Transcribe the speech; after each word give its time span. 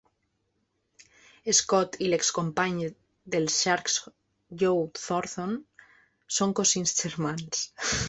Scott 1.57 1.97
i 2.05 2.07
l'excompany 2.07 2.81
dels 3.35 3.59
Sharks 3.67 4.01
Joe 4.65 4.83
Thornton 5.05 5.57
són 6.41 6.61
cosins 6.63 7.01
germans. 7.05 7.67